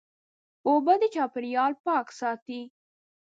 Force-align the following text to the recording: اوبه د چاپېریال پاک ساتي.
اوبه 0.67 0.93
د 1.01 1.03
چاپېریال 1.15 1.73
پاک 1.85 2.07
ساتي. 2.19 2.61